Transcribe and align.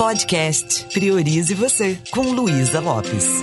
Podcast 0.00 0.86
Priorize 0.94 1.52
Você, 1.52 1.98
com 2.10 2.22
Luísa 2.22 2.80
Lopes. 2.80 3.42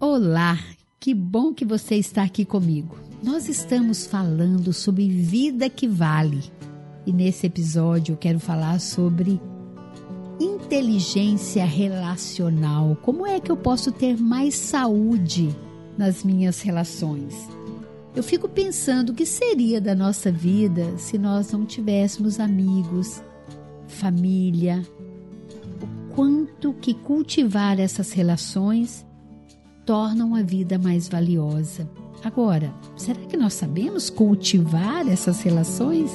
Olá, 0.00 0.58
que 0.98 1.12
bom 1.12 1.52
que 1.52 1.66
você 1.66 1.96
está 1.96 2.22
aqui 2.22 2.46
comigo. 2.46 2.96
Nós 3.22 3.46
estamos 3.46 4.06
falando 4.06 4.72
sobre 4.72 5.06
vida 5.06 5.68
que 5.68 5.86
vale. 5.86 6.42
E 7.04 7.12
nesse 7.12 7.46
episódio 7.46 8.14
eu 8.14 8.16
quero 8.16 8.40
falar 8.40 8.80
sobre 8.80 9.38
inteligência 10.40 11.66
relacional. 11.66 12.96
Como 13.02 13.26
é 13.26 13.38
que 13.38 13.52
eu 13.52 13.56
posso 13.58 13.92
ter 13.92 14.18
mais 14.18 14.54
saúde 14.54 15.54
nas 15.98 16.24
minhas 16.24 16.62
relações? 16.62 17.34
Eu 18.14 18.22
fico 18.22 18.48
pensando 18.48 19.10
o 19.10 19.14
que 19.14 19.26
seria 19.26 19.80
da 19.80 19.94
nossa 19.94 20.30
vida 20.30 20.96
se 20.96 21.18
nós 21.18 21.50
não 21.50 21.66
tivéssemos 21.66 22.38
amigos, 22.38 23.20
família. 23.88 24.82
O 25.82 26.14
quanto 26.14 26.72
que 26.74 26.94
cultivar 26.94 27.80
essas 27.80 28.12
relações 28.12 29.04
tornam 29.84 30.34
a 30.34 30.42
vida 30.42 30.78
mais 30.78 31.08
valiosa. 31.08 31.90
Agora, 32.22 32.72
será 32.96 33.20
que 33.22 33.36
nós 33.36 33.52
sabemos 33.54 34.08
cultivar 34.08 35.08
essas 35.08 35.42
relações? 35.42 36.10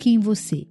Pense 0.00 0.16
um 0.16 0.20
pouquinho 0.20 0.20
em 0.20 0.22
você. 0.22 0.66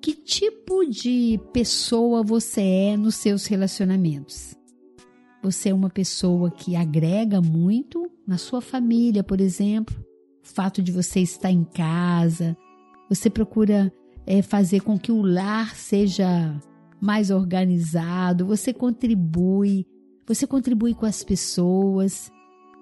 Que 0.00 0.12
tipo 0.14 0.84
de 0.84 1.40
pessoa 1.52 2.22
você 2.22 2.60
é 2.60 2.96
nos 2.96 3.14
seus 3.14 3.46
relacionamentos? 3.46 4.54
Você 5.42 5.70
é 5.70 5.74
uma 5.74 5.88
pessoa 5.88 6.50
que 6.50 6.76
agrega 6.76 7.40
muito 7.40 8.10
na 8.26 8.36
sua 8.36 8.60
família, 8.60 9.24
por 9.24 9.40
exemplo, 9.40 9.96
o 10.44 10.46
fato 10.46 10.82
de 10.82 10.92
você 10.92 11.20
estar 11.20 11.50
em 11.50 11.64
casa, 11.64 12.56
você 13.08 13.30
procura 13.30 13.92
é, 14.26 14.42
fazer 14.42 14.80
com 14.80 14.98
que 14.98 15.10
o 15.10 15.22
lar 15.22 15.74
seja 15.74 16.60
mais 17.00 17.30
organizado, 17.30 18.46
você 18.46 18.72
contribui, 18.72 19.86
você 20.26 20.46
contribui 20.46 20.94
com 20.94 21.06
as 21.06 21.24
pessoas. 21.24 22.30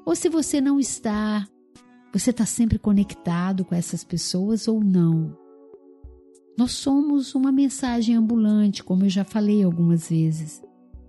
Ou 0.05 0.15
se 0.15 0.29
você 0.29 0.61
não 0.61 0.79
está, 0.79 1.47
você 2.13 2.31
está 2.31 2.45
sempre 2.45 2.79
conectado 2.79 3.65
com 3.65 3.75
essas 3.75 4.03
pessoas 4.03 4.67
ou 4.67 4.83
não? 4.83 5.37
Nós 6.59 6.73
somos 6.73 7.35
uma 7.35 7.53
mensagem 7.53 8.17
ambulante, 8.17 8.83
como 8.83 9.05
eu 9.05 9.09
já 9.09 9.25
falei 9.25 9.63
algumas 9.63 10.11
vezes. 10.11 10.63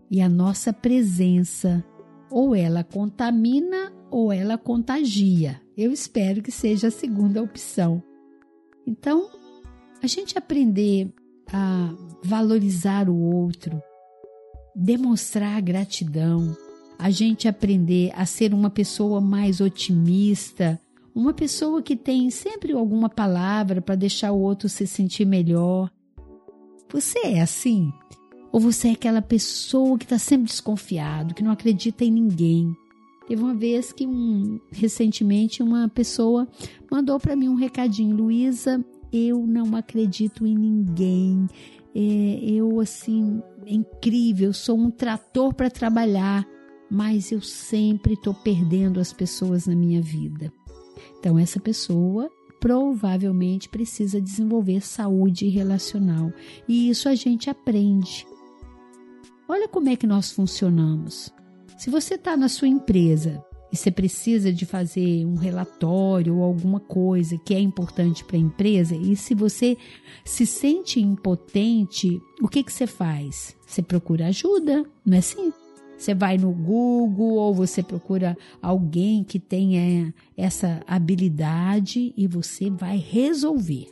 E 0.09 0.21
a 0.21 0.29
nossa 0.29 0.71
presença, 0.71 1.83
ou 2.29 2.55
ela 2.55 2.83
contamina 2.83 3.91
ou 4.09 4.31
ela 4.31 4.57
contagia. 4.57 5.59
Eu 5.75 5.91
espero 5.91 6.41
que 6.41 6.51
seja 6.51 6.87
a 6.87 6.91
segunda 6.91 7.41
opção. 7.41 8.03
Então, 8.85 9.29
a 10.01 10.07
gente 10.07 10.37
aprender 10.37 11.11
a 11.51 11.93
valorizar 12.23 13.09
o 13.09 13.15
outro, 13.15 13.81
demonstrar 14.75 15.61
gratidão, 15.61 16.55
a 16.97 17.09
gente 17.09 17.47
aprender 17.47 18.11
a 18.15 18.25
ser 18.25 18.53
uma 18.53 18.69
pessoa 18.69 19.19
mais 19.19 19.59
otimista, 19.59 20.79
uma 21.13 21.33
pessoa 21.33 21.81
que 21.81 21.95
tem 21.95 22.29
sempre 22.29 22.73
alguma 22.73 23.09
palavra 23.09 23.81
para 23.81 23.95
deixar 23.95 24.31
o 24.31 24.39
outro 24.39 24.69
se 24.69 24.87
sentir 24.87 25.25
melhor. 25.25 25.91
Você 26.91 27.19
é 27.19 27.41
assim? 27.41 27.91
Ou 28.51 28.59
você 28.59 28.89
é 28.89 28.91
aquela 28.91 29.21
pessoa 29.21 29.97
que 29.97 30.05
está 30.05 30.17
sempre 30.17 30.47
desconfiado, 30.47 31.33
que 31.33 31.43
não 31.43 31.51
acredita 31.51 32.03
em 32.03 32.11
ninguém? 32.11 32.75
Teve 33.27 33.41
uma 33.41 33.53
vez 33.53 33.93
que 33.93 34.05
um, 34.05 34.59
recentemente 34.71 35.63
uma 35.63 35.87
pessoa 35.87 36.47
mandou 36.91 37.19
para 37.19 37.35
mim 37.35 37.47
um 37.47 37.55
recadinho, 37.55 38.15
Luísa, 38.15 38.83
eu 39.11 39.45
não 39.45 39.75
acredito 39.75 40.45
em 40.45 40.55
ninguém. 40.55 41.47
É, 41.95 42.39
eu 42.43 42.79
assim, 42.79 43.41
é 43.65 43.73
incrível, 43.73 44.53
sou 44.53 44.77
um 44.77 44.89
trator 44.89 45.53
para 45.53 45.69
trabalhar, 45.69 46.45
mas 46.89 47.31
eu 47.31 47.41
sempre 47.41 48.13
estou 48.13 48.33
perdendo 48.33 48.99
as 48.99 49.13
pessoas 49.13 49.65
na 49.65 49.75
minha 49.75 50.01
vida. 50.01 50.51
Então, 51.19 51.37
essa 51.37 51.59
pessoa 51.59 52.29
provavelmente 52.59 53.67
precisa 53.67 54.21
desenvolver 54.21 54.81
saúde 54.81 55.49
relacional. 55.49 56.31
E 56.67 56.89
isso 56.89 57.09
a 57.09 57.15
gente 57.15 57.49
aprende. 57.49 58.25
Olha 59.49 59.67
como 59.67 59.89
é 59.89 59.95
que 59.95 60.07
nós 60.07 60.31
funcionamos. 60.31 61.33
Se 61.77 61.89
você 61.89 62.13
está 62.13 62.37
na 62.37 62.47
sua 62.47 62.67
empresa 62.67 63.43
e 63.71 63.75
você 63.75 63.89
precisa 63.89 64.53
de 64.53 64.65
fazer 64.65 65.25
um 65.25 65.35
relatório 65.35 66.37
ou 66.37 66.43
alguma 66.43 66.79
coisa 66.79 67.37
que 67.39 67.53
é 67.53 67.59
importante 67.59 68.23
para 68.23 68.37
a 68.37 68.39
empresa, 68.39 68.95
e 68.95 69.15
se 69.15 69.33
você 69.33 69.75
se 70.23 70.45
sente 70.45 71.01
impotente, 71.01 72.21
o 72.41 72.47
que, 72.47 72.63
que 72.63 72.71
você 72.71 72.85
faz? 72.85 73.55
Você 73.65 73.81
procura 73.81 74.27
ajuda, 74.27 74.85
não 75.05 75.15
é 75.15 75.19
assim? 75.19 75.51
Você 76.01 76.15
vai 76.15 76.35
no 76.35 76.51
Google 76.51 77.33
ou 77.33 77.53
você 77.53 77.83
procura 77.83 78.35
alguém 78.59 79.23
que 79.23 79.39
tenha 79.39 80.11
essa 80.35 80.81
habilidade 80.87 82.11
e 82.17 82.25
você 82.25 82.71
vai 82.71 82.97
resolver. 82.97 83.85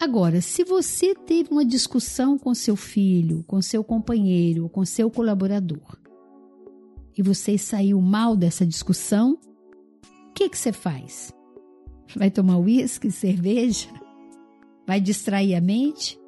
Agora, 0.00 0.40
se 0.40 0.64
você 0.64 1.14
teve 1.14 1.52
uma 1.52 1.64
discussão 1.64 2.36
com 2.36 2.52
seu 2.56 2.74
filho, 2.74 3.44
com 3.46 3.62
seu 3.62 3.84
companheiro, 3.84 4.68
com 4.68 4.84
seu 4.84 5.08
colaborador, 5.08 5.96
e 7.16 7.22
você 7.22 7.56
saiu 7.56 8.00
mal 8.00 8.34
dessa 8.36 8.66
discussão, 8.66 9.38
o 10.28 10.32
que, 10.34 10.48
que 10.48 10.58
você 10.58 10.72
faz? 10.72 11.32
Vai 12.16 12.32
tomar 12.32 12.58
uísque, 12.58 13.12
cerveja? 13.14 13.90
Vai 14.88 15.00
distrair 15.00 15.54
a 15.54 15.60
mente? 15.60 16.18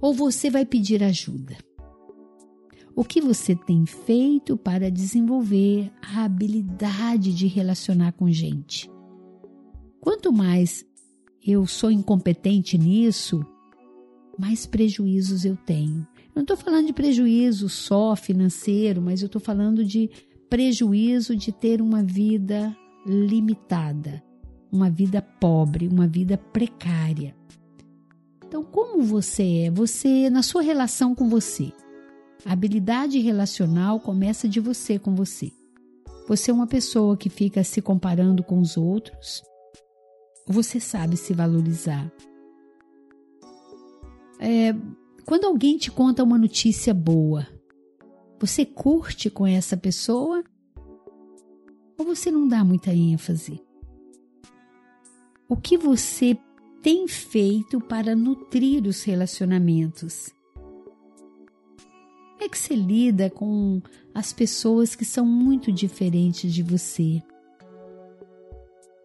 Ou 0.00 0.14
você 0.14 0.48
vai 0.48 0.64
pedir 0.64 1.04
ajuda? 1.04 1.58
O 2.94 3.04
que 3.04 3.20
você 3.20 3.54
tem 3.54 3.86
feito 3.86 4.56
para 4.56 4.90
desenvolver 4.90 5.90
a 6.02 6.24
habilidade 6.24 7.32
de 7.34 7.46
relacionar 7.46 8.12
com 8.12 8.30
gente? 8.30 8.90
Quanto 10.00 10.32
mais 10.32 10.84
eu 11.46 11.66
sou 11.66 11.90
incompetente 11.90 12.76
nisso, 12.76 13.44
mais 14.38 14.66
prejuízos 14.66 15.44
eu 15.44 15.56
tenho. 15.56 16.06
Eu 16.16 16.32
não 16.36 16.42
estou 16.42 16.56
falando 16.56 16.86
de 16.86 16.92
prejuízo 16.92 17.68
só 17.68 18.16
financeiro, 18.16 19.00
mas 19.00 19.22
eu 19.22 19.26
estou 19.26 19.40
falando 19.40 19.84
de 19.84 20.10
prejuízo 20.48 21.36
de 21.36 21.52
ter 21.52 21.80
uma 21.80 22.02
vida 22.02 22.76
limitada, 23.06 24.22
uma 24.72 24.90
vida 24.90 25.22
pobre, 25.22 25.86
uma 25.86 26.08
vida 26.08 26.36
precária. 26.36 27.36
Então, 28.46 28.64
como 28.64 29.02
você 29.02 29.64
é? 29.66 29.70
Você, 29.70 30.28
na 30.28 30.42
sua 30.42 30.60
relação 30.60 31.14
com 31.14 31.28
você, 31.28 31.72
a 32.44 32.52
habilidade 32.52 33.18
relacional 33.18 34.00
começa 34.00 34.48
de 34.48 34.60
você 34.60 34.98
com 34.98 35.14
você. 35.14 35.52
Você 36.26 36.50
é 36.50 36.54
uma 36.54 36.66
pessoa 36.66 37.16
que 37.16 37.28
fica 37.28 37.62
se 37.64 37.82
comparando 37.82 38.42
com 38.42 38.58
os 38.60 38.76
outros? 38.76 39.42
Ou 40.46 40.54
você 40.54 40.78
sabe 40.80 41.16
se 41.16 41.34
valorizar? 41.34 42.10
É, 44.38 44.74
quando 45.26 45.44
alguém 45.44 45.76
te 45.76 45.90
conta 45.90 46.22
uma 46.22 46.38
notícia 46.38 46.94
boa, 46.94 47.46
você 48.38 48.64
curte 48.64 49.28
com 49.28 49.46
essa 49.46 49.76
pessoa? 49.76 50.42
Ou 51.98 52.06
você 52.06 52.30
não 52.30 52.48
dá 52.48 52.64
muita 52.64 52.92
ênfase? 52.92 53.60
O 55.48 55.56
que 55.56 55.76
você 55.76 56.38
tem 56.80 57.06
feito 57.06 57.80
para 57.80 58.16
nutrir 58.16 58.86
os 58.86 59.02
relacionamentos? 59.02 60.30
É 62.40 62.48
que 62.48 62.58
você 62.58 62.74
lida 62.74 63.28
com 63.28 63.82
as 64.14 64.32
pessoas 64.32 64.94
que 64.94 65.04
são 65.04 65.26
muito 65.26 65.70
diferentes 65.70 66.52
de 66.52 66.62
você? 66.62 67.22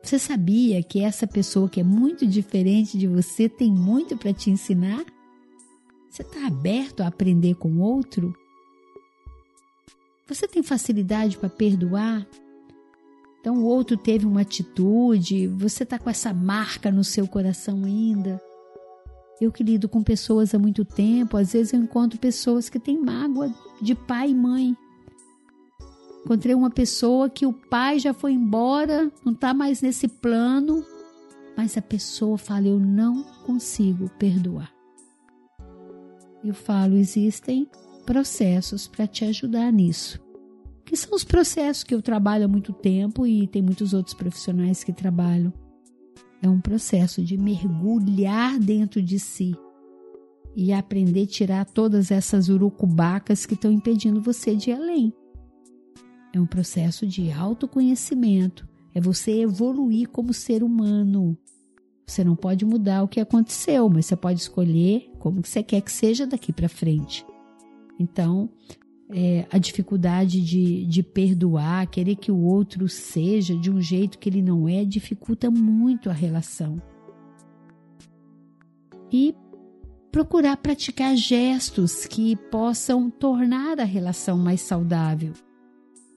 Você 0.02 0.18
sabia 0.18 0.82
que 0.82 1.02
essa 1.02 1.28
pessoa 1.28 1.68
que 1.68 1.82
é 1.82 1.84
muito 1.84 2.26
diferente 2.26 2.98
de 2.98 3.08
você 3.08 3.50
tem 3.50 3.70
muito 3.70 4.16
para 4.16 4.32
te 4.32 4.50
ensinar? 4.50 5.04
Você 6.10 6.22
está 6.22 6.48
aberto 6.48 7.02
a 7.02 7.08
aprender 7.08 7.56
com 7.56 7.80
outro? 7.80 8.34
Você 10.28 10.48
tem 10.48 10.64
facilidade 10.64 11.38
para 11.38 11.50
perdoar? 11.50 12.26
Então 13.42 13.58
o 13.58 13.66
outro 13.66 13.98
teve 13.98 14.26
uma 14.26 14.42
atitude, 14.42 15.48
você 15.48 15.84
está 15.84 16.00
com 16.00 16.10
essa 16.10 16.34
marca 16.34 16.90
no 16.90 17.04
seu 17.04 17.28
coração 17.28 17.84
ainda. 17.84 18.42
Eu 19.40 19.52
que 19.52 19.64
lido 19.64 19.90
com 19.90 20.02
pessoas 20.02 20.56
há 20.56 20.60
muito 20.60 20.86
tempo, 20.86 21.38
às 21.38 21.54
vezes 21.54 21.74
eu 21.74 21.80
encontro 21.82 22.20
pessoas 22.20 22.70
que 22.70 22.80
têm 22.80 22.98
mágoa 22.98 23.54
de 23.82 23.94
pai 23.94 24.30
e 24.30 24.36
mãe. 24.36 24.76
Encontrei 26.24 26.56
uma 26.56 26.70
pessoa 26.70 27.30
que 27.30 27.46
o 27.46 27.54
pai 27.54 28.00
já 28.00 28.14
foi 28.14 28.32
embora, 28.34 29.12
não 29.24 29.34
está 29.34 29.54
mais 29.54 29.82
nesse 29.82 30.08
plano, 30.08 30.84
mas 31.56 31.78
a 31.78 31.82
pessoa 31.82 32.38
fala: 32.38 32.68
Eu 32.68 32.80
não 32.80 33.24
consigo 33.46 34.10
perdoar. 34.18 34.74
Eu 36.44 36.54
falo: 36.54 36.96
existem 36.96 37.68
processos 38.06 38.88
para 38.88 39.08
te 39.08 39.26
ajudar 39.26 39.72
nisso. 39.72 40.20
Que 40.86 40.96
são 40.96 41.16
os 41.16 41.24
processos 41.24 41.84
que 41.84 41.94
eu 41.94 42.02
trabalho 42.02 42.46
há 42.46 42.48
muito 42.48 42.72
tempo 42.72 43.26
e 43.26 43.48
tem 43.48 43.62
muitos 43.62 43.94
outros 43.94 44.14
profissionais 44.14 44.84
que 44.84 44.94
trabalham. 44.94 45.52
É 46.46 46.48
um 46.48 46.62
processo 46.62 47.24
de 47.24 47.36
mergulhar 47.38 48.60
dentro 48.60 49.02
de 49.02 49.20
si 49.20 49.56
e 50.56 50.72
aprender 50.72 51.24
a 51.24 51.26
tirar 51.26 51.66
todas 51.66 52.12
essas 52.12 52.50
urucubacas 52.50 53.48
que 53.48 53.56
estão 53.56 53.72
impedindo 53.72 54.22
você 54.22 54.56
de 54.56 54.70
ir 54.70 54.74
além. 54.74 55.12
É 56.32 56.40
um 56.40 56.46
processo 56.46 57.08
de 57.08 57.32
autoconhecimento, 57.32 58.70
é 58.94 59.02
você 59.02 59.42
evoluir 59.42 60.08
como 60.10 60.36
ser 60.36 60.62
humano. 60.62 61.36
Você 62.06 62.24
não 62.24 62.36
pode 62.36 62.64
mudar 62.64 63.02
o 63.02 63.08
que 63.08 63.20
aconteceu, 63.20 63.90
mas 63.90 64.06
você 64.06 64.16
pode 64.16 64.40
escolher 64.40 65.12
como 65.18 65.42
que 65.42 65.50
você 65.50 65.64
quer 65.64 65.82
que 65.82 65.92
seja 65.92 66.28
daqui 66.28 66.54
para 66.54 66.70
frente. 66.70 67.26
Então, 68.00 68.52
é, 69.12 69.46
a 69.52 69.58
dificuldade 69.58 70.42
de, 70.42 70.86
de 70.86 71.04
perdoar, 71.04 71.88
querer 71.88 72.16
que 72.16 72.32
o 72.32 72.42
outro 72.42 72.90
seja 72.90 73.56
de 73.56 73.70
um 73.70 73.80
jeito 73.80 74.18
que 74.18 74.30
ele 74.30 74.42
não 74.42 74.68
é, 74.68 74.84
dificulta 74.84 75.52
muito 75.52 76.10
a 76.10 76.14
relação. 76.14 76.82
E 79.12 79.36
procurar 80.12 80.58
praticar 80.58 81.16
gestos 81.16 82.06
que 82.06 82.36
possam 82.50 83.10
tornar 83.10 83.80
a 83.80 83.84
relação 83.84 84.38
mais 84.38 84.62
saudável. 84.62 85.34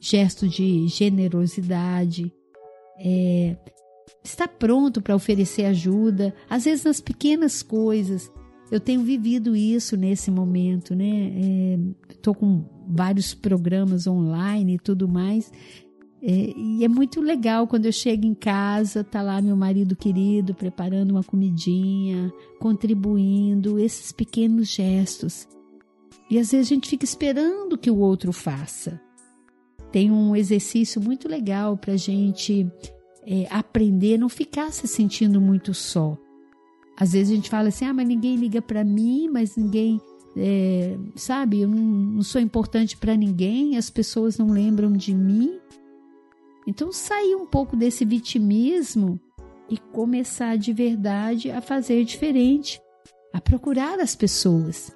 Gesto 0.01 0.49
de 0.49 0.87
generosidade, 0.87 2.33
é, 3.01 3.57
estar 4.25 4.49
pronto 4.49 5.03
para 5.03 5.17
oferecer 5.17 5.65
ajuda, 5.65 6.35
às 6.49 6.65
vezes 6.65 6.85
nas 6.85 7.01
pequenas 7.01 7.63
coisas. 7.63 8.31
Eu 8.71 8.81
tenho 8.81 9.03
vivido 9.03 9.57
isso 9.57 9.97
nesse 9.97 10.31
momento, 10.31 10.95
né? 10.95 11.79
Estou 12.11 12.35
é, 12.35 12.37
com 12.37 12.65
vários 12.89 13.35
programas 13.35 14.07
online 14.07 14.75
e 14.75 14.79
tudo 14.79 15.09
mais. 15.09 15.51
É, 16.21 16.53
e 16.57 16.85
é 16.85 16.89
muito 16.89 17.21
legal 17.21 17.67
quando 17.67 17.87
eu 17.87 17.93
chego 17.93 18.27
em 18.27 18.35
casa, 18.35 19.05
tá 19.05 19.23
lá 19.23 19.41
meu 19.41 19.57
marido 19.57 19.95
querido 19.95 20.53
preparando 20.53 21.13
uma 21.13 21.23
comidinha, 21.23 22.33
contribuindo, 22.59 23.79
esses 23.79 24.13
pequenos 24.13 24.69
gestos. 24.69 25.49
E 26.31 26.39
às 26.39 26.51
vezes 26.51 26.67
a 26.67 26.75
gente 26.75 26.89
fica 26.89 27.05
esperando 27.05 27.79
que 27.79 27.91
o 27.91 27.99
outro 27.99 28.33
faça. 28.33 29.01
Tem 29.91 30.11
um 30.11 30.37
exercício 30.37 31.01
muito 31.01 31.29
legal 31.29 31.77
para 31.77 31.97
gente 31.97 32.71
é, 33.25 33.47
aprender, 33.49 34.19
não 34.19 34.29
ficar 34.29 34.71
se 34.73 34.87
sentindo 34.87 35.41
muito 35.41 35.73
só. 35.73 36.19
Às 36.99 37.13
vezes 37.13 37.33
a 37.33 37.37
gente 37.37 37.49
fala 37.49 37.69
assim, 37.69 37.85
ah, 37.85 37.95
mas 37.95 38.09
ninguém 38.09 38.35
liga 38.35 38.61
para 38.61 38.83
mim, 38.83 39.29
mas 39.29 39.57
ninguém, 39.57 40.01
é, 40.37 40.99
sabe, 41.15 41.61
eu 41.61 41.69
não, 41.69 41.79
não 41.79 42.23
sou 42.23 42.41
importante 42.41 42.97
para 42.97 43.15
ninguém, 43.17 43.77
as 43.77 43.89
pessoas 43.89 44.37
não 44.37 44.51
lembram 44.51 44.93
de 44.93 45.15
mim. 45.15 45.61
Então 46.67 46.91
sair 46.91 47.37
um 47.37 47.47
pouco 47.47 47.77
desse 47.77 48.05
vitimismo 48.05 49.19
e 49.71 49.79
começar 49.79 50.59
de 50.59 50.73
verdade 50.73 51.53
a 51.53 51.61
fazer 51.61 52.05
diferente, 52.05 52.81
a 53.33 53.41
procurar 53.41 54.01
as 54.01 54.17
pessoas. 54.17 54.91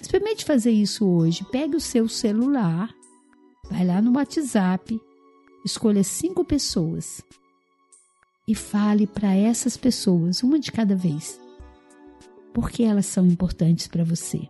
Experimente 0.00 0.46
fazer 0.46 0.70
isso 0.70 1.06
hoje. 1.06 1.44
Pegue 1.52 1.76
o 1.76 1.80
seu 1.80 2.08
celular, 2.08 2.88
vai 3.70 3.84
lá 3.84 4.00
no 4.00 4.16
WhatsApp, 4.16 4.98
escolha 5.62 6.02
cinco 6.02 6.42
pessoas 6.42 7.22
e 8.46 8.54
fale 8.54 9.06
para 9.06 9.34
essas 9.34 9.76
pessoas, 9.76 10.42
uma 10.42 10.58
de 10.58 10.70
cada 10.70 10.94
vez, 10.94 11.40
porque 12.52 12.82
elas 12.82 13.06
são 13.06 13.26
importantes 13.26 13.86
para 13.86 14.04
você. 14.04 14.48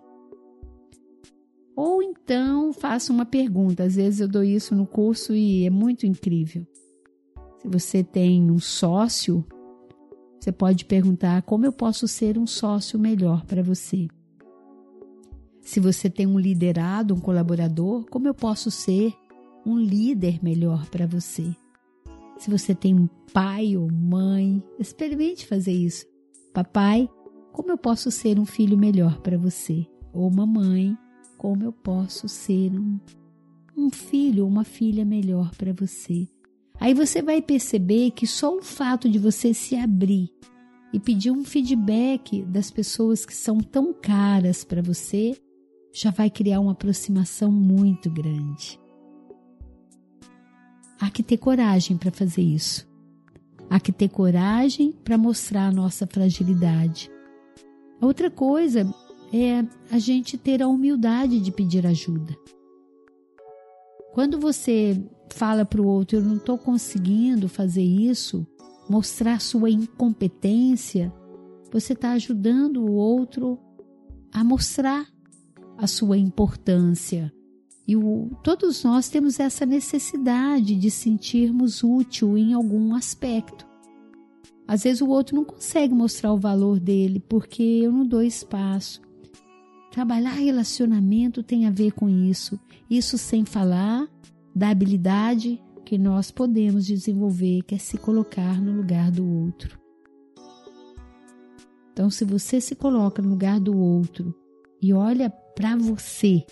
Ou 1.77 2.03
então 2.03 2.73
faça 2.73 3.13
uma 3.13 3.25
pergunta, 3.25 3.85
às 3.85 3.97
vezes 3.97 4.21
eu 4.21 4.29
dou 4.29 4.45
isso 4.45 4.75
no 4.75 4.87
curso 4.87 5.35
e 5.35 5.65
é 5.65 5.71
muito 5.71 6.07
incrível. 6.07 6.67
Se 7.59 7.69
você 7.69 8.05
tem 8.05 8.51
um 8.51 8.59
sócio, 8.59 9.45
você 10.39 10.53
pode 10.53 10.85
perguntar 10.85 11.43
como 11.43 11.65
eu 11.65 11.73
posso 11.73 12.07
ser 12.07 12.37
um 12.39 12.47
sócio 12.47 12.99
melhor 12.99 13.45
para 13.47 13.63
você. 13.63 14.07
Se 15.61 15.81
você 15.81 16.11
tem 16.11 16.27
um 16.27 16.39
liderado, 16.39 17.15
um 17.15 17.21
colaborador, 17.21 18.05
como 18.11 18.29
eu 18.29 18.35
posso 18.35 18.71
ser 18.71 19.15
um 19.65 19.79
líder 19.79 20.39
melhor 20.43 20.87
para 20.91 21.07
você? 21.07 21.57
Se 22.39 22.51
você 22.51 22.75
tem 22.75 22.95
um 22.95 23.09
pai 23.33 23.77
ou 23.77 23.91
mãe, 23.91 24.63
experimente 24.79 25.47
fazer 25.47 25.73
isso. 25.73 26.05
Papai, 26.53 27.09
como 27.53 27.71
eu 27.71 27.79
posso 27.79 28.11
ser 28.11 28.39
um 28.39 28.45
filho 28.45 28.77
melhor 28.77 29.21
para 29.21 29.39
você? 29.39 29.87
Ou 30.13 30.31
mamãe, 30.31 30.97
como 31.39 31.65
eu 31.65 31.73
posso 31.73 32.29
ser 32.29 32.73
um, 32.73 32.99
um 33.77 33.91
filho 33.91 34.45
ou 34.45 34.51
uma 34.51 34.65
filha 34.65 35.05
melhor 35.05 35.55
para 35.57 35.73
você? 35.73 36.29
Aí 36.81 36.93
você 36.93 37.23
vai 37.23 37.41
perceber 37.41 38.11
que 38.11 38.27
só 38.27 38.57
o 38.57 38.63
fato 38.63 39.09
de 39.09 39.19
você 39.19 39.55
se 39.55 39.77
abrir 39.77 40.29
e 40.93 41.01
pedir 41.01 41.31
um 41.31 41.45
feedback 41.45 42.43
das 42.43 42.71
pessoas 42.71 43.25
que 43.25 43.35
são 43.35 43.59
tão 43.59 43.93
caras 43.93 44.65
para 44.65 44.83
você 44.83 45.37
já 45.93 46.11
vai 46.11 46.29
criar 46.29 46.61
uma 46.61 46.73
aproximação 46.73 47.51
muito 47.51 48.11
grande. 48.11 48.81
Há 51.01 51.11
que 51.11 51.23
ter 51.23 51.39
coragem 51.39 51.97
para 51.97 52.11
fazer 52.11 52.43
isso. 52.43 52.87
Há 53.69 53.81
que 53.81 53.93
ter 53.93 54.09
coragem 54.09 54.93
para 54.93 55.19
mostrar 55.19 55.69
a 55.69 55.73
nossa 55.73 56.07
fragilidade. 56.07 57.11
Outra 58.01 58.31
coisa 58.31 58.87
é 59.33 59.65
a 59.91 59.99
gente 59.99 60.39
ter 60.39 60.63
a 60.63 60.69
humildade 60.69 61.41
de 61.41 61.51
pedir 61.51 61.87
ajuda. 61.87 62.37
Quando 64.13 64.39
você 64.39 65.03
fala 65.33 65.65
para 65.65 65.83
o 65.83 65.87
outro, 65.87 66.19
eu 66.19 66.23
não 66.23 66.37
estou 66.37 66.57
conseguindo 66.57 67.49
fazer 67.49 67.83
isso, 67.83 68.47
mostrar 68.89 69.41
sua 69.41 69.69
incompetência, 69.69 71.13
você 71.73 71.95
está 71.95 72.13
ajudando 72.13 72.77
o 72.77 72.93
outro 72.93 73.59
a 74.33 74.45
mostrar 74.45 75.09
a 75.77 75.89
sua 75.89 76.17
importância, 76.17 77.34
e 77.87 77.97
o, 77.97 78.31
todos 78.43 78.83
nós 78.83 79.09
temos 79.09 79.39
essa 79.39 79.67
necessidade 79.67 80.75
de 80.75 80.91
sentirmos 80.91 81.83
útil 81.83 82.39
em 82.39 82.55
algum 82.55 82.95
aspecto. 82.95 83.67
Às 84.67 84.85
vezes 84.85 85.03
o 85.03 85.09
outro 85.09 85.37
não 85.37 85.45
consegue 85.45 85.95
mostrar 85.95 86.33
o 86.33 86.39
valor 86.39 86.81
dele 86.81 87.23
porque 87.29 87.63
eu 87.63 87.93
não 87.93 88.07
dou 88.07 88.23
espaço. 88.23 89.03
Trabalhar 89.91 90.31
relacionamento 90.31 91.43
tem 91.43 91.67
a 91.67 91.71
ver 91.71 91.93
com 91.93 92.09
isso. 92.09 92.59
Isso 92.89 93.19
sem 93.19 93.45
falar 93.45 94.09
da 94.57 94.71
habilidade 94.71 95.63
que 95.85 95.99
nós 95.99 96.31
podemos 96.31 96.87
desenvolver, 96.87 97.63
que 97.63 97.75
é 97.75 97.79
se 97.79 97.99
colocar 97.99 98.61
no 98.61 98.73
lugar 98.73 99.11
do 99.11 99.29
outro. 99.29 99.79
Então, 101.93 102.09
se 102.09 102.25
você 102.25 102.61
se 102.61 102.75
coloca 102.75 103.21
no 103.21 103.29
lugar 103.29 103.61
do 103.61 103.77
outro 103.77 104.35
e 104.81 104.93
olha 104.93 105.31
para 105.31 105.77
você 105.77 106.45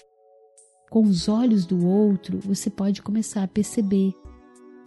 com 0.93 1.01
os 1.05 1.27
olhos 1.27 1.65
do 1.65 1.87
outro, 1.87 2.39
você 2.41 2.69
pode 2.69 3.01
começar 3.01 3.43
a 3.43 3.49
perceber 3.49 4.13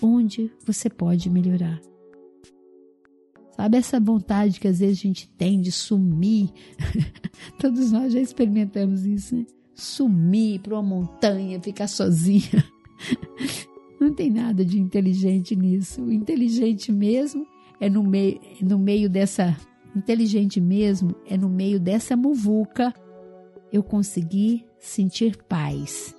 onde 0.04 0.52
você 0.64 0.88
pode 0.88 1.32
melhorar. 1.32 1.82
Sabe 3.56 3.78
essa 3.78 4.00
vontade 4.00 4.60
que 4.60 4.68
às 4.68 4.78
vezes 4.82 5.00
a 5.00 5.02
gente 5.02 5.28
tem 5.32 5.60
de 5.60 5.72
sumir? 5.72 6.52
Todos 7.60 7.92
nós 7.92 8.14
já 8.14 8.20
experimentamos 8.20 9.04
isso, 9.04 9.36
né? 9.36 9.48
Sumir 9.74 10.62
para 10.62 10.76
uma 10.76 10.84
montanha, 10.84 11.60
ficar 11.60 11.88
sozinha. 11.88 12.64
Não 14.00 14.14
tem 14.14 14.30
nada 14.30 14.64
de 14.64 14.80
inteligente 14.80 15.56
nisso. 15.56 16.04
O 16.04 16.12
inteligente 16.12 16.92
mesmo 16.92 17.48
é 17.80 17.90
no 17.90 18.04
meio, 18.04 18.40
no 18.62 18.78
meio 18.78 19.10
dessa. 19.10 19.58
Inteligente 19.96 20.62
mesmo 20.62 21.16
é 21.26 21.36
no 21.36 21.50
meio 21.50 21.80
dessa 21.80 22.16
muvuca 22.16 22.94
eu 23.72 23.84
consegui 23.84 24.66
sentir 24.86 25.38
paz. 25.50 26.16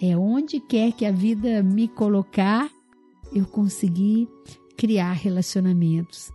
É 0.00 0.16
onde 0.16 0.60
quer 0.60 0.92
que 0.92 1.04
a 1.04 1.10
vida 1.10 1.62
me 1.62 1.88
colocar, 1.88 2.70
eu 3.32 3.44
consegui 3.46 4.28
criar 4.76 5.12
relacionamentos. 5.12 6.30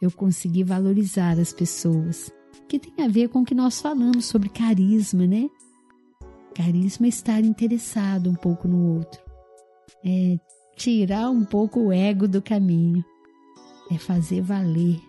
Eu 0.00 0.10
consegui 0.10 0.62
valorizar 0.62 1.38
as 1.38 1.52
pessoas, 1.52 2.30
que 2.68 2.78
tem 2.78 3.04
a 3.04 3.08
ver 3.08 3.28
com 3.28 3.40
o 3.40 3.44
que 3.44 3.54
nós 3.54 3.80
falamos 3.80 4.26
sobre 4.26 4.50
carisma, 4.50 5.26
né? 5.26 5.48
Carisma 6.54 7.06
é 7.06 7.08
estar 7.08 7.40
interessado 7.40 8.28
um 8.28 8.34
pouco 8.34 8.68
no 8.68 8.96
outro. 8.96 9.20
É 10.04 10.38
tirar 10.76 11.30
um 11.30 11.44
pouco 11.44 11.80
o 11.80 11.92
ego 11.92 12.28
do 12.28 12.42
caminho. 12.42 13.02
É 13.90 13.96
fazer 13.96 14.42
valer 14.42 15.00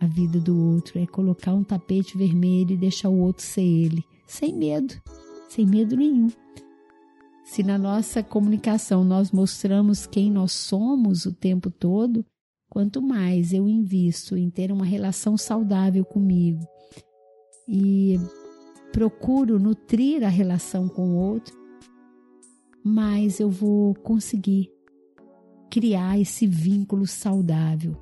a 0.00 0.06
vida 0.06 0.38
do 0.40 0.74
outro, 0.74 0.98
é 0.98 1.06
colocar 1.06 1.54
um 1.54 1.62
tapete 1.62 2.18
vermelho 2.18 2.72
e 2.72 2.76
deixar 2.76 3.08
o 3.08 3.18
outro 3.18 3.44
ser 3.44 3.62
ele, 3.62 4.04
sem 4.32 4.54
medo, 4.54 4.94
sem 5.46 5.66
medo 5.66 5.94
nenhum. 5.94 6.28
Se 7.44 7.62
na 7.62 7.76
nossa 7.76 8.22
comunicação 8.22 9.04
nós 9.04 9.30
mostramos 9.30 10.06
quem 10.06 10.30
nós 10.30 10.52
somos 10.52 11.26
o 11.26 11.34
tempo 11.34 11.70
todo, 11.70 12.24
quanto 12.66 13.02
mais 13.02 13.52
eu 13.52 13.68
invisto 13.68 14.34
em 14.34 14.48
ter 14.48 14.72
uma 14.72 14.86
relação 14.86 15.36
saudável 15.36 16.02
comigo 16.02 16.66
e 17.68 18.18
procuro 18.90 19.58
nutrir 19.58 20.24
a 20.24 20.30
relação 20.30 20.88
com 20.88 21.10
o 21.10 21.16
outro, 21.16 21.54
mais 22.82 23.38
eu 23.38 23.50
vou 23.50 23.94
conseguir 23.96 24.72
criar 25.70 26.18
esse 26.18 26.46
vínculo 26.46 27.06
saudável. 27.06 27.94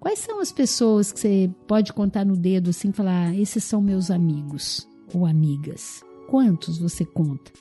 Quais 0.00 0.18
são 0.18 0.40
as 0.40 0.50
pessoas 0.50 1.12
que 1.12 1.20
você 1.20 1.50
pode 1.68 1.92
contar 1.92 2.24
no 2.24 2.36
dedo 2.36 2.70
assim, 2.70 2.90
falar, 2.90 3.28
ah, 3.28 3.36
esses 3.36 3.62
são 3.64 3.82
meus 3.82 4.10
amigos 4.10 4.88
ou 5.14 5.26
amigas? 5.26 6.02
Quantos 6.28 6.78
você 6.78 7.04
conta? 7.04 7.52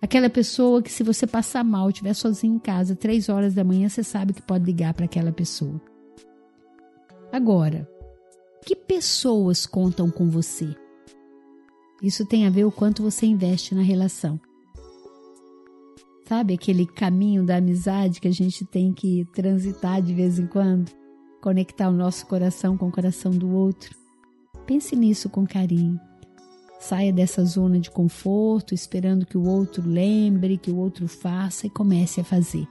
Aquela 0.00 0.28
pessoa 0.28 0.82
que, 0.82 0.92
se 0.92 1.02
você 1.02 1.26
passar 1.26 1.64
mal, 1.64 1.88
estiver 1.88 2.12
sozinho 2.12 2.56
em 2.56 2.58
casa, 2.58 2.94
três 2.94 3.28
horas 3.28 3.54
da 3.54 3.64
manhã, 3.64 3.88
você 3.88 4.02
sabe 4.02 4.34
que 4.34 4.42
pode 4.42 4.64
ligar 4.64 4.92
para 4.92 5.06
aquela 5.06 5.32
pessoa. 5.32 5.80
Agora, 7.32 7.88
que 8.66 8.76
pessoas 8.76 9.64
contam 9.66 10.10
com 10.10 10.28
você? 10.28 10.74
Isso 12.02 12.26
tem 12.26 12.46
a 12.46 12.50
ver 12.50 12.64
o 12.64 12.72
quanto 12.72 13.02
você 13.02 13.24
investe 13.24 13.74
na 13.74 13.82
relação. 13.82 14.38
Sabe 16.26 16.54
aquele 16.54 16.86
caminho 16.86 17.44
da 17.44 17.56
amizade 17.56 18.20
que 18.20 18.28
a 18.28 18.32
gente 18.32 18.64
tem 18.64 18.92
que 18.92 19.26
transitar 19.32 20.02
de 20.02 20.14
vez 20.14 20.38
em 20.38 20.46
quando? 20.46 20.90
Conectar 21.42 21.88
o 21.88 21.92
nosso 21.92 22.26
coração 22.26 22.76
com 22.76 22.88
o 22.88 22.92
coração 22.92 23.30
do 23.30 23.50
outro? 23.50 23.94
Pense 24.66 24.96
nisso 24.96 25.28
com 25.28 25.46
carinho. 25.46 26.00
Saia 26.86 27.10
dessa 27.10 27.42
zona 27.46 27.80
de 27.80 27.90
conforto, 27.90 28.74
esperando 28.74 29.24
que 29.24 29.38
o 29.38 29.46
outro 29.46 29.82
lembre, 29.88 30.58
que 30.58 30.70
o 30.70 30.76
outro 30.76 31.08
faça 31.08 31.66
e 31.66 31.70
comece 31.70 32.20
a 32.20 32.24
fazer. 32.24 32.68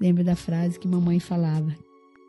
Lembra 0.00 0.24
da 0.24 0.34
frase 0.34 0.80
que 0.80 0.88
mamãe 0.88 1.20
falava: 1.20 1.72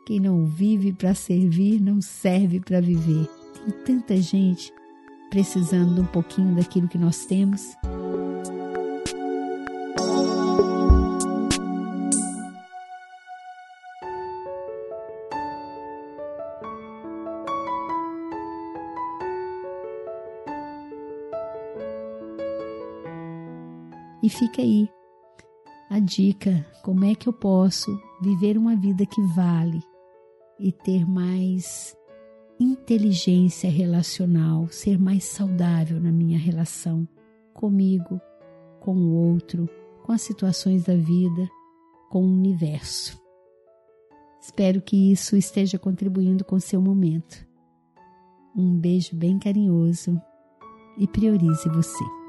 Quem 0.06 0.20
não 0.20 0.46
vive 0.46 0.92
para 0.92 1.12
servir, 1.12 1.80
não 1.80 2.00
serve 2.00 2.60
para 2.60 2.80
viver. 2.80 3.28
Tem 3.64 3.84
tanta 3.84 4.16
gente 4.16 4.72
precisando 5.28 5.96
de 5.96 6.02
um 6.02 6.06
pouquinho 6.06 6.54
daquilo 6.54 6.86
que 6.86 6.98
nós 6.98 7.26
temos. 7.26 7.74
E 24.24 24.30
fica 24.30 24.62
aí 24.62 24.88
a 25.90 25.98
dica: 25.98 26.66
como 26.82 27.04
é 27.04 27.14
que 27.14 27.28
eu 27.28 27.32
posso 27.32 27.94
viver 28.22 28.56
uma 28.56 28.74
vida 28.74 29.04
que 29.04 29.20
vale 29.20 29.82
e 30.58 30.72
ter 30.72 31.06
mais 31.06 31.94
inteligência 32.58 33.68
relacional, 33.68 34.66
ser 34.68 34.98
mais 34.98 35.24
saudável 35.24 36.00
na 36.00 36.10
minha 36.10 36.38
relação 36.38 37.06
comigo, 37.52 38.18
com 38.80 38.96
o 38.96 39.12
outro, 39.12 39.68
com 40.02 40.12
as 40.12 40.22
situações 40.22 40.84
da 40.84 40.96
vida, 40.96 41.46
com 42.08 42.22
o 42.24 42.32
universo. 42.32 43.20
Espero 44.40 44.80
que 44.80 45.12
isso 45.12 45.36
esteja 45.36 45.78
contribuindo 45.78 46.46
com 46.46 46.58
seu 46.58 46.80
momento. 46.80 47.46
Um 48.56 48.74
beijo 48.74 49.14
bem 49.14 49.38
carinhoso 49.38 50.18
e 50.96 51.06
priorize 51.06 51.68
você. 51.68 52.23